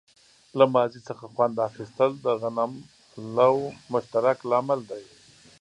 [0.57, 3.57] له ماضي څخه خوند اخیستل د غنملو
[3.91, 5.03] مشترک لامل دی.